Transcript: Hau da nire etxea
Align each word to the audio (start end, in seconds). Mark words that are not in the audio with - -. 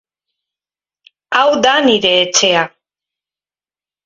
Hau 1.39 1.51
da 1.67 1.75
nire 1.89 2.13
etxea 2.23 2.63